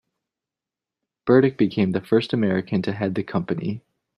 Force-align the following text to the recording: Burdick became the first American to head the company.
Burdick 1.25 1.59
became 1.59 1.91
the 1.91 2.01
first 2.01 2.33
American 2.33 2.81
to 2.81 2.91
head 2.91 3.13
the 3.13 3.21
company. 3.21 3.83